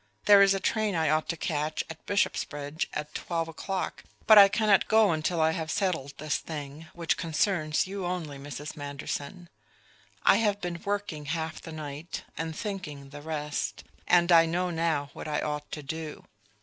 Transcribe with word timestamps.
"There 0.25 0.41
is 0.41 0.55
a 0.55 0.59
train 0.59 0.95
I 0.95 1.11
ought 1.11 1.29
to 1.29 1.37
catch 1.37 1.83
at 1.87 2.03
Bishopsbridge 2.07 2.87
at 2.91 3.13
twelve 3.13 3.47
o'clock, 3.47 4.03
but 4.25 4.35
I 4.35 4.47
cannot 4.47 4.87
go 4.87 5.11
until 5.11 5.39
I 5.39 5.51
have 5.51 5.69
settled 5.69 6.17
this 6.17 6.39
thing, 6.39 6.87
which 6.95 7.17
concerns 7.17 7.85
you 7.85 8.07
only, 8.07 8.39
Mrs. 8.39 8.75
Manderson. 8.75 9.47
I 10.23 10.37
have 10.37 10.59
been 10.59 10.81
working 10.85 11.25
half 11.25 11.61
the 11.61 11.71
night, 11.71 12.23
and 12.35 12.55
thinking 12.55 13.09
the 13.09 13.21
rest; 13.21 13.83
and 14.07 14.31
I 14.31 14.47
know 14.47 14.71
now 14.71 15.11
what 15.13 15.27
I 15.27 15.39
ought 15.41 15.71
to 15.73 15.83
do." 15.83 16.25